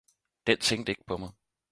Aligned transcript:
den 0.47 0.59
tænkte 0.59 0.91
ikke 0.91 1.03
på 1.07 1.17
mig. 1.17 1.29